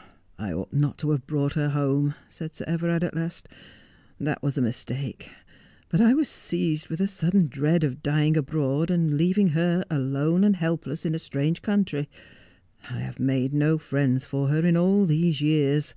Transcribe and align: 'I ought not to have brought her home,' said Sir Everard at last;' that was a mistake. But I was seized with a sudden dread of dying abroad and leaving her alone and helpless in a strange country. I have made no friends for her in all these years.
'I 0.36 0.52
ought 0.52 0.72
not 0.72 0.98
to 0.98 1.12
have 1.12 1.28
brought 1.28 1.54
her 1.54 1.68
home,' 1.68 2.16
said 2.26 2.52
Sir 2.56 2.64
Everard 2.66 3.04
at 3.04 3.14
last;' 3.14 3.48
that 4.18 4.42
was 4.42 4.58
a 4.58 4.60
mistake. 4.60 5.30
But 5.90 6.00
I 6.00 6.12
was 6.12 6.26
seized 6.28 6.88
with 6.88 7.00
a 7.00 7.06
sudden 7.06 7.46
dread 7.46 7.84
of 7.84 8.02
dying 8.02 8.36
abroad 8.36 8.90
and 8.90 9.16
leaving 9.16 9.50
her 9.50 9.84
alone 9.88 10.42
and 10.42 10.56
helpless 10.56 11.04
in 11.06 11.14
a 11.14 11.20
strange 11.20 11.62
country. 11.62 12.08
I 12.90 12.98
have 12.98 13.20
made 13.20 13.54
no 13.54 13.78
friends 13.78 14.24
for 14.24 14.48
her 14.48 14.66
in 14.66 14.76
all 14.76 15.06
these 15.06 15.40
years. 15.40 15.94